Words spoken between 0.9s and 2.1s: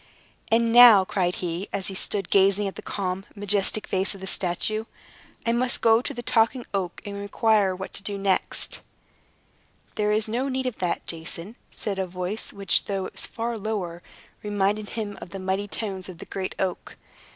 cried he, as he